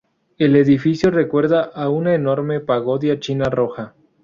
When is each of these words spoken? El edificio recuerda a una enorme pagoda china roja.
El 0.39 0.55
edificio 0.55 1.11
recuerda 1.11 1.61
a 1.61 1.89
una 1.91 2.15
enorme 2.15 2.59
pagoda 2.59 3.19
china 3.19 3.45
roja. 3.51 3.93